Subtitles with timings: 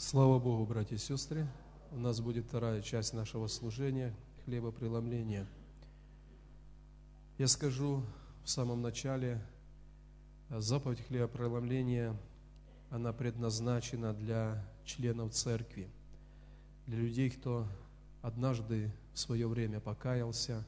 [0.00, 1.44] Слава Богу, братья и сестры!
[1.90, 4.14] У нас будет вторая часть нашего служения–
[4.44, 5.44] хлебопреломления.
[7.36, 8.04] Я скажу
[8.44, 9.44] в самом начале,
[10.50, 12.16] заповедь хлебопреломления,
[12.90, 15.90] она предназначена для членов церкви,
[16.86, 17.66] для людей, кто
[18.22, 20.64] однажды в свое время покаялся,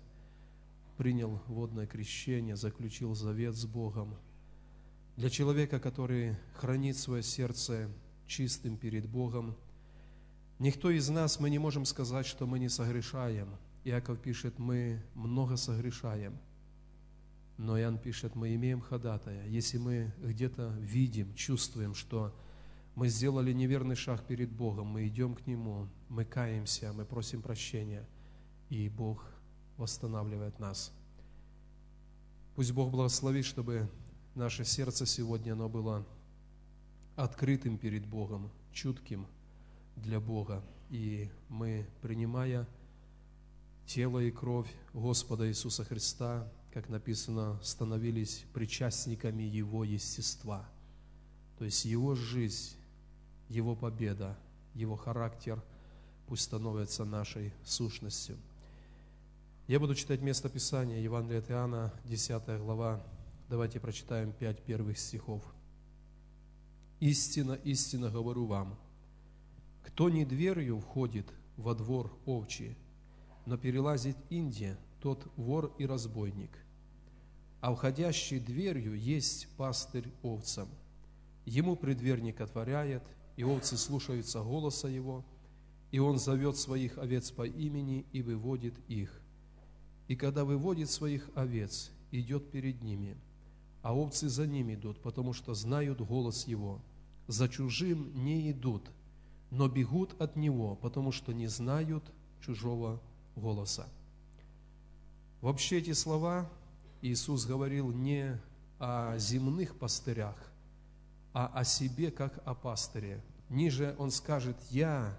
[0.97, 4.17] принял водное крещение, заключил завет с Богом,
[5.15, 7.89] для человека, который хранит свое сердце
[8.31, 9.57] чистым перед Богом.
[10.61, 13.49] Никто из нас, мы не можем сказать, что мы не согрешаем.
[13.85, 16.39] Иаков пишет, мы много согрешаем.
[17.59, 19.47] Но Иоанн пишет, мы имеем ходатая.
[19.49, 22.35] Если мы где-то видим, чувствуем, что
[22.95, 28.07] мы сделали неверный шаг перед Богом, мы идем к Нему, мы каемся, мы просим прощения,
[28.69, 29.25] и Бог
[29.77, 30.93] восстанавливает нас.
[32.55, 33.91] Пусть Бог благословит, чтобы
[34.35, 36.07] наше сердце сегодня оно было
[37.17, 39.27] открытым перед Богом, чутким
[39.97, 40.63] для Бога.
[40.91, 42.67] И мы, принимая
[43.87, 50.69] тело и кровь Господа Иисуса Христа, как написано, становились причастниками Его естества.
[51.59, 52.77] То есть Его жизнь,
[53.49, 54.39] Его победа,
[54.75, 55.63] Его характер
[56.27, 58.37] пусть становится нашей сущностью.
[59.67, 63.01] Я буду читать место Писания, Евангелие от Иоанна, 10 глава.
[63.49, 65.43] Давайте прочитаем пять первых стихов.
[67.01, 68.79] Истина, истина говорю вам,
[69.83, 71.27] кто не дверью входит
[71.57, 72.77] во двор овчий,
[73.47, 76.51] но перелазит Индия, тот вор и разбойник.
[77.63, 80.69] А входящий дверью есть пастырь овцам.
[81.47, 83.03] Ему предверник отворяет,
[83.37, 85.25] и овцы слушаются голоса его,
[85.93, 89.23] и он зовет своих овец по имени и выводит их.
[90.07, 93.17] И когда выводит своих овец, идет перед ними,
[93.83, 96.81] а овцы за ним идут, потому что знают голос его–
[97.31, 98.91] за чужим не идут,
[99.51, 102.03] но бегут от него, потому что не знают
[102.45, 103.01] чужого
[103.37, 103.89] голоса.
[105.41, 106.51] Вообще эти слова
[107.03, 108.37] Иисус говорил не
[108.81, 110.37] о земных пастырях,
[111.33, 113.23] а о себе как о пастыре.
[113.49, 115.17] Ниже Он скажет, «Я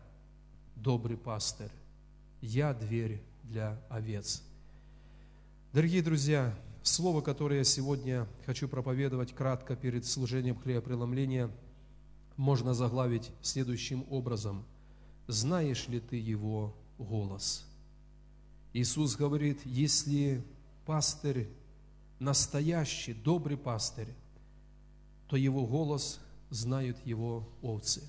[0.76, 1.72] добрый пастырь,
[2.42, 4.44] я дверь для овец».
[5.72, 6.54] Дорогие друзья,
[6.84, 11.50] слово, которое я сегодня хочу проповедовать кратко перед служением хлебопреломления–
[12.42, 14.66] можно заглавить следующим образом.
[15.28, 17.66] «Знаешь ли ты его голос?»
[18.74, 20.44] Иисус говорит, если
[20.86, 21.48] пастырь
[22.20, 24.08] настоящий, добрый пастырь,
[25.28, 26.20] то его голос
[26.50, 28.02] знают его овцы.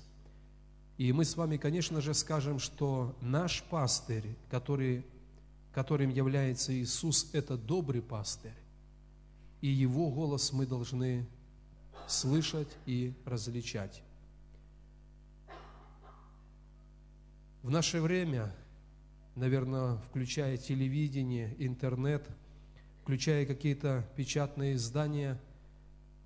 [0.97, 5.05] И мы с вами, конечно же, скажем, что наш пастырь, который,
[5.73, 8.62] которым является Иисус, это добрый пастырь.
[9.63, 11.25] И его голос мы должны
[12.05, 14.03] слышать и различать.
[17.61, 18.53] В наше время,
[19.37, 22.27] наверное, включая телевидение, интернет,
[23.03, 25.39] включая какие-то печатные издания,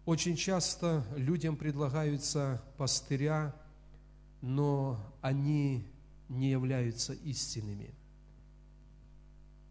[0.07, 3.53] очень часто людям предлагаются пастыря,
[4.41, 5.85] но они
[6.27, 7.93] не являются истинными.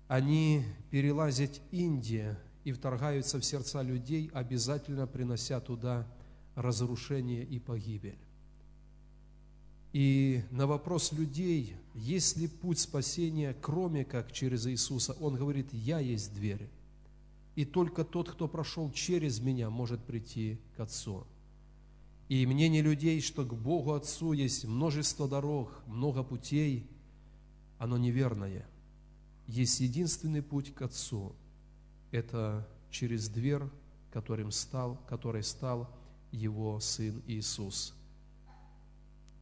[0.07, 6.05] Они перелазят Индия и вторгаются в сердца людей, обязательно принося туда
[6.57, 8.19] разрушение и погибель.
[9.93, 16.01] И на вопрос людей, есть ли путь спасения, кроме как через Иисуса, он говорит, я
[16.01, 16.69] есть дверь.
[17.55, 21.25] И только тот, кто прошел через меня, может прийти к Отцу.
[22.29, 26.91] И мнение людей, что к Богу Отцу есть множество дорог, много путей,
[27.79, 28.67] оно неверное.
[29.47, 31.33] Есть единственный путь к Отцу.
[32.17, 33.63] Это через дверь,
[34.13, 35.89] которым стал, которой стал
[36.33, 37.95] Его Сын Иисус–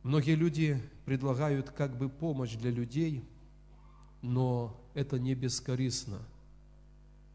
[0.05, 3.25] Многие люди предлагают как бы помощь для людей,
[4.21, 6.19] но это не бескорыстно.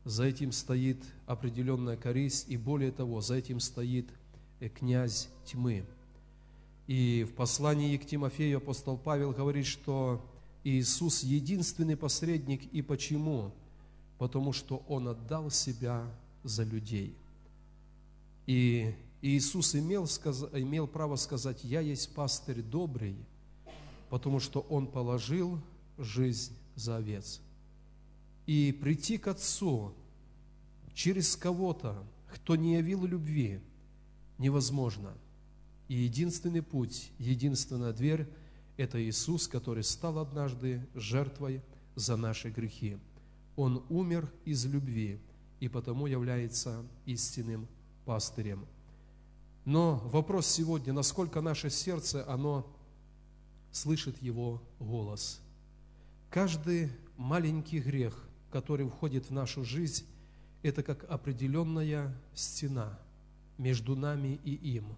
[0.06, 4.08] За этим стоит определенная корысть, и более того, за этим стоит
[4.60, 5.84] э, князь тьмы.
[6.86, 10.24] И в послании к Тимофею апостол Павел говорит, что
[10.64, 12.72] Иисус единственный посредник.
[12.72, 13.52] И почему?
[14.20, 16.06] Потому что Он отдал себя
[16.44, 17.16] за людей.
[18.46, 23.16] И Иисус имел, имел право сказать, я есть пастырь добрый,
[24.10, 25.60] потому что Он положил
[25.98, 27.42] жизнь за овец.
[28.46, 29.94] И прийти к Отцу
[30.94, 33.62] через кого-то, кто не явил любви,
[34.38, 35.14] невозможно.
[35.88, 38.28] И единственный путь, единственная дверь–
[38.78, 41.62] это Иисус, который стал однажды жертвой
[41.96, 42.98] за наши грехи.
[43.60, 45.20] Он умер из любви
[45.60, 47.68] и потому является истинным
[48.06, 48.66] пастырем–
[49.70, 52.66] но вопрос сегодня, насколько наше сердце, оно
[53.72, 55.42] слышит Его голос.
[56.32, 60.06] Каждый маленький грех, который входит в нашу жизнь,
[60.64, 62.98] это как определенная стена
[63.60, 64.96] между нами и им.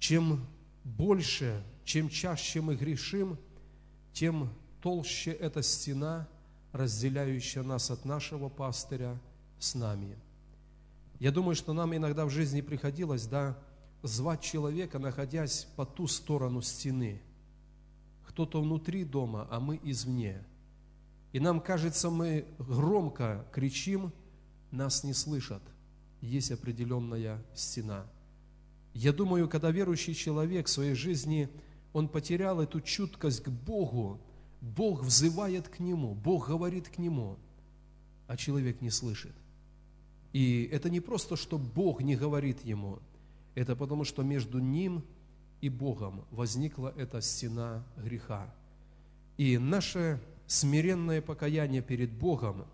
[0.00, 0.44] Чем
[0.82, 3.38] больше, чем чаще мы грешим,
[4.12, 4.52] тем
[4.82, 6.26] толще эта стена,
[6.74, 9.16] разделяющая нас от нашего пастыря
[9.60, 10.18] с нами.
[11.20, 13.56] Я думаю, что нам иногда в жизни приходилось, да,
[14.02, 17.22] звать человека, находясь по ту сторону стены.
[18.26, 20.44] Кто-то внутри дома, а мы извне.
[21.32, 24.12] И нам кажется, мы громко кричим,
[24.72, 25.62] нас не слышат.
[26.20, 28.04] Есть определенная стена.
[28.94, 31.48] Я думаю, когда верующий человек в своей жизни,
[31.92, 34.20] он потерял эту чуткость к Богу,
[34.64, 37.36] Бог взывает к нему, Бог говорит к нему,
[38.26, 39.34] а человек не слышит.
[40.32, 42.98] И это не просто, что Бог не говорит ему,
[43.54, 45.04] это потому, что между ним
[45.60, 48.52] и Богом возникла эта стена греха.
[49.36, 52.64] И наше смиренное покаяние перед Богом,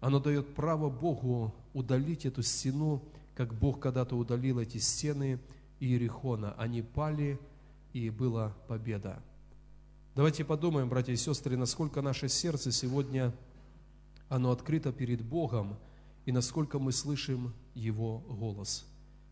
[0.00, 3.02] оно дает право Богу удалить эту стену,
[3.34, 5.38] как Бог когда-то удалил эти стены
[5.80, 6.54] Иерихона.
[6.58, 7.38] Они пали,
[7.92, 9.22] и была победа.
[10.18, 13.32] Давайте подумаем, братья и сестры, насколько наше сердце сегодня,
[14.28, 15.78] оно открыто перед Богом,
[16.26, 18.84] и насколько мы слышим Его голос.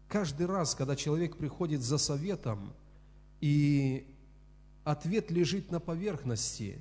[0.07, 2.73] Каждый раз, когда человек приходит за советом,
[3.41, 4.07] и
[4.85, 6.79] ответ лежит на поверхности,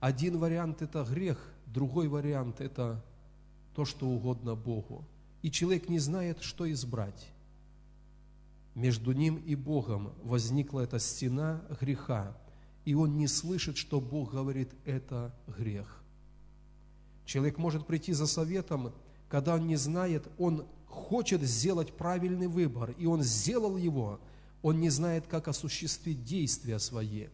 [0.00, 3.04] один вариант– это грех, другой вариант– это
[3.76, 5.04] то, что угодно Богу.
[5.42, 7.28] И человек не знает, что избрать.
[8.74, 12.36] Между ним и Богом возникла эта стена греха,
[12.84, 16.02] и он не слышит, что Бог говорит– это грех.
[17.24, 18.92] Человек может прийти за советом,
[19.28, 24.20] когда он не знает, он хочет сделать правильный выбор, и он сделал его,
[24.60, 27.28] он не знает, как осуществить действия свои.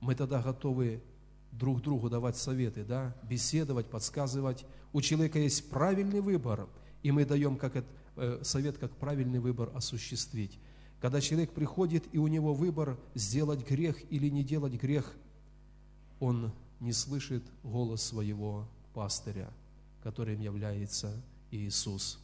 [0.00, 1.02] Мы тогда готовы
[1.52, 4.64] друг другу давать советы, да, беседовать, подсказывать.
[4.92, 6.68] У человека есть правильный выбор,
[7.02, 10.58] и мы даем как это, э, совет, как правильный выбор осуществить.
[11.00, 15.14] Когда человек приходит, и у него выбор сделать грех или не делать грех,
[16.18, 19.50] он не слышит голос своего пастыря,
[20.02, 21.14] которым является
[21.50, 22.18] Иисус.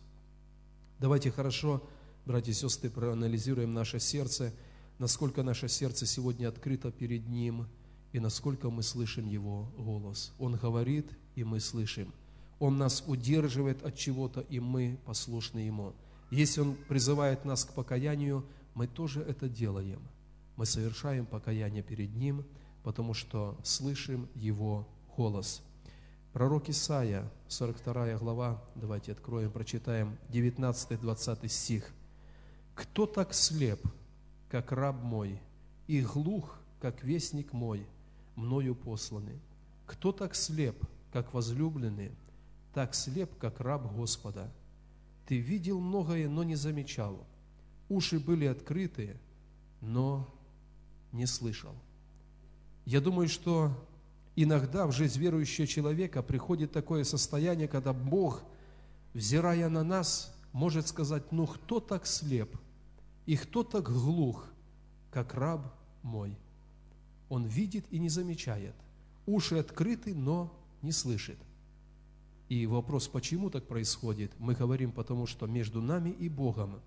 [0.98, 1.82] Давайте хорошо,
[2.26, 4.52] братья и сестры, проанализируем наше сердце,
[4.98, 7.66] насколько наше сердце сегодня открыто перед Ним
[8.12, 10.32] и насколько мы слышим Его голос.
[10.38, 12.12] Он говорит, и мы слышим.
[12.58, 15.94] Он нас удерживает от чего-то, и мы послушны Ему.
[16.30, 18.44] Если Он призывает нас к покаянию,
[18.76, 20.00] мы тоже это делаем.
[20.56, 22.44] Мы совершаем покаяние перед Ним,
[22.82, 24.86] потому что слышим Его
[25.16, 25.62] голос.
[26.34, 31.90] Пророк Исаия, 42 глава, давайте откроем, прочитаем 19-20 стих.
[32.74, 33.80] «Кто так слеп,
[34.50, 35.40] как раб мой,
[35.86, 37.86] и глух, как вестник мой,
[38.34, 39.40] мною посланный?
[39.86, 40.76] Кто так слеп,
[41.14, 42.12] как возлюбленный,
[42.74, 44.52] так слеп, как раб Господа?
[45.26, 47.26] Ты видел многое, но не замечал.
[47.88, 49.16] Уши были открыты,
[49.80, 50.28] но
[51.12, 51.74] не слышал».
[52.84, 53.72] Я думаю, что
[54.36, 58.44] иногда в жизнь верующего человека приходит такое состояние, когда Бог,
[59.12, 62.56] взирая на нас, может сказать, ну кто так слеп
[63.26, 64.46] и кто так глух,
[65.10, 66.36] как раб мой.
[67.28, 68.74] Он видит и не замечает.
[69.26, 71.38] Уши открыты, но не слышит.
[72.48, 76.80] И вопрос, почему так происходит, мы говорим, потому что между нами и Богом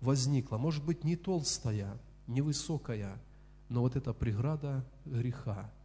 [0.00, 3.20] возникла, может быть, не толстая, не высокая,
[3.68, 5.72] но вот эта преграда греха–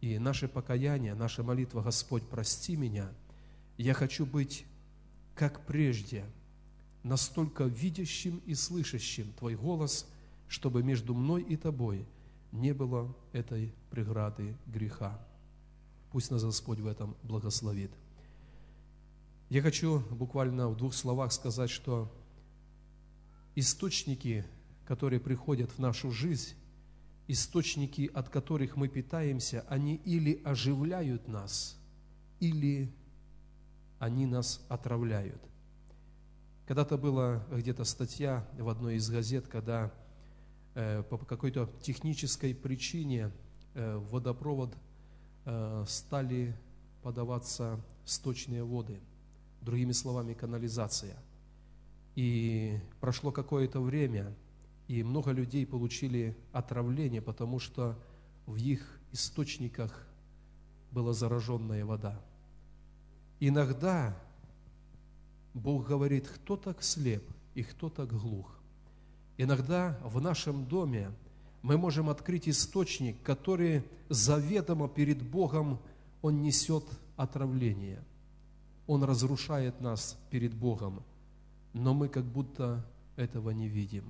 [0.00, 3.12] и наше покаяние, наша молитва, Господь, прости меня,
[3.76, 4.64] я хочу быть,
[5.34, 6.24] как прежде,
[7.02, 10.06] настолько видящим и слышащим Твой голос,
[10.48, 12.06] чтобы между мной и Тобой
[12.50, 15.18] не было этой преграды греха.
[16.12, 17.92] Пусть нас Господь в этом благословит.
[19.50, 22.10] Я хочу буквально в двух словах сказать, что
[23.54, 24.44] источники,
[24.86, 26.54] которые приходят в нашу жизнь,
[27.28, 31.78] источники, от которых мы питаемся, они или оживляют нас,
[32.40, 32.92] или
[33.98, 35.40] они нас отравляют.
[36.66, 39.92] Когда-то была где-то статья в одной из газет, когда
[40.74, 43.32] э, по какой-то технической причине
[43.74, 44.76] э, в водопровод
[45.44, 46.56] э, стали
[47.02, 49.00] подаваться сточные воды,
[49.60, 51.16] другими словами, канализация.
[52.16, 54.34] И прошло какое-то время–
[54.90, 57.96] и много людей получили отравление, потому что
[58.46, 60.04] в их источниках
[60.90, 62.20] была зараженная вода.
[63.38, 64.16] Иногда
[65.54, 67.22] Бог говорит, кто так слеп
[67.54, 68.52] и кто так глух.
[69.38, 71.12] Иногда в нашем доме
[71.62, 75.78] мы можем открыть источник, который заведомо перед Богом,
[76.20, 76.84] он несет
[77.16, 78.02] отравление.
[78.88, 81.04] Он разрушает нас перед Богом,
[81.72, 82.84] но мы как будто
[83.16, 84.04] этого не видим.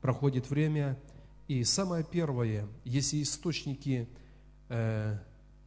[0.00, 0.98] Проходит время,
[1.48, 4.08] и самое первое, если источники
[4.68, 5.18] э,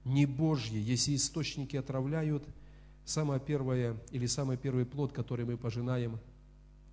[0.06, 2.48] не Божьи, если источники отравляют,
[3.06, 6.20] самое первое или самый первый плод, который мы пожинаем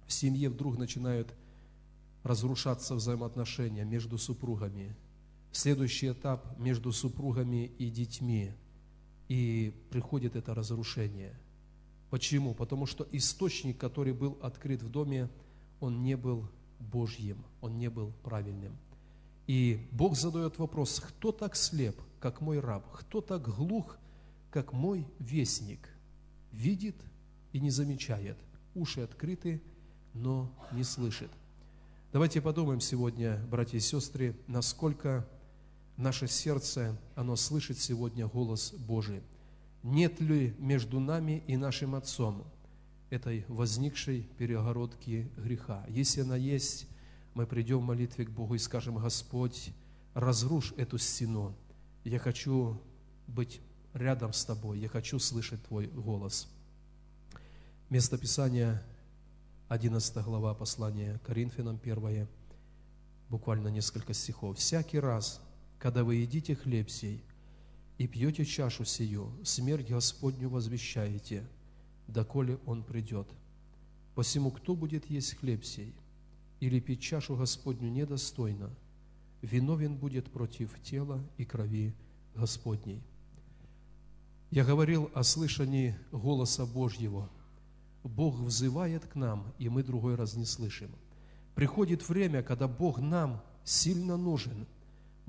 [0.06, 1.34] в семье, вдруг начинают
[2.22, 4.96] разрушаться взаимоотношения между супругами.
[5.52, 8.52] Следующий этап между супругами и детьми.
[9.28, 11.38] И приходит это разрушение.
[12.10, 12.54] Почему?
[12.54, 15.28] Потому что источник, который был открыт в доме,
[15.80, 16.48] он не был
[16.78, 18.76] Божьим, он не был правильным.
[19.46, 22.84] И Бог задает вопрос, кто так слеп, как мой раб?
[22.92, 23.98] Кто так глух,
[24.50, 25.88] как мой вестник?
[26.52, 26.96] Видит
[27.52, 28.38] и не замечает,
[28.74, 29.62] уши открыты,
[30.14, 31.30] но не слышит.
[32.12, 35.28] Давайте подумаем сегодня, братья и сестры, насколько
[35.96, 39.22] наше сердце, оно слышит сегодня голос Божий.
[39.88, 42.44] Нет ли между нами и нашим Отцом
[43.08, 45.82] этой возникшей перегородки греха?
[45.88, 46.86] Если она есть,
[47.32, 49.70] мы придем в молитве к Богу и скажем, Господь,
[50.12, 51.56] разрушь эту стену.
[52.04, 52.78] Я хочу
[53.26, 53.62] быть
[53.94, 56.48] рядом с Тобой, я хочу слышать Твой голос.
[57.88, 58.82] Место Писания
[59.68, 62.28] 11 глава послания Коринфянам 1,
[63.30, 64.58] буквально несколько стихов.
[64.58, 65.40] «Всякий раз,
[65.78, 67.24] когда вы едите хлеб сей
[67.98, 71.46] и пьете чашу сию, смерть Господню возвещаете,
[72.06, 73.28] доколе Он придет.
[74.14, 75.94] Посему, кто будет есть хлеб сей
[76.60, 78.70] или пить чашу Господню недостойно,
[79.42, 81.94] виновен будет против тела и крови
[82.34, 83.02] Господней».
[84.50, 87.28] Я говорил о слышании голоса Божьего–
[88.04, 90.90] Бог взывает к нам, и мы другой раз не слышим.
[91.54, 94.66] Приходит время, когда Бог нам сильно нужен.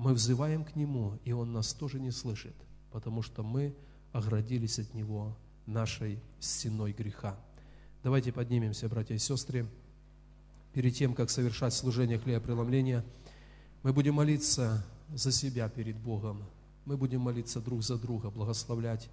[0.00, 2.54] Мы взываем к Нему, и Он нас тоже не слышит,
[2.90, 3.76] потому что мы
[4.12, 7.38] оградились от Него нашей стеной греха.
[8.02, 9.66] Давайте поднимемся, братья и сестры.
[10.72, 13.04] Перед тем, как совершать служение хлебопреломления,
[13.82, 16.44] мы будем молиться за себя перед Богом.
[16.86, 19.10] Мы будем молиться друг за друга, благословлять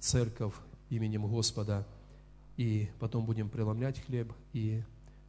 [0.00, 0.54] церковь
[0.90, 1.86] именем Господа–
[2.58, 4.82] и потом будем преломлять хлеб и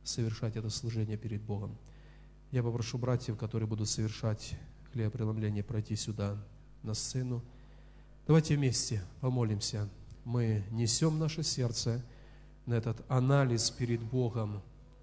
[0.04, 1.78] совершать это служение перед Богом.
[2.52, 4.56] Я попрошу братьев, которые будут совершать
[4.94, 6.38] хлебопреломление, пройти сюда,
[6.84, 7.42] на сцену.
[8.28, 9.90] Давайте вместе помолимся.
[10.26, 12.04] Мы несем наше сердце
[12.66, 14.62] на этот анализ перед Богом,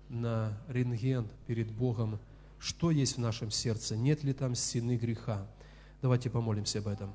[0.09, 2.19] на рентген перед Богом,
[2.59, 5.47] что есть в нашем сердце, нет ли там стены греха.
[6.03, 7.15] Давайте помолимся об этом.